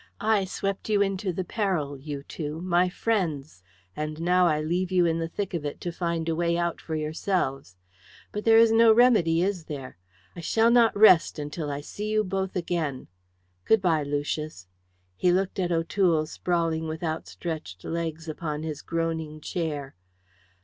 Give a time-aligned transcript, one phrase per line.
[0.19, 3.61] I swept you into the peril, you two, my friends,
[3.95, 6.81] and now I leave you in the thick of it to find a way out
[6.81, 7.75] for yourselves.
[8.31, 9.99] But there is no remedy, is there?
[10.35, 13.09] I shall not rest until I see you both again.
[13.63, 14.65] Goodbye, Lucius."
[15.17, 19.93] He looked at O'Toole sprawling with outstretched legs upon his groaning chair.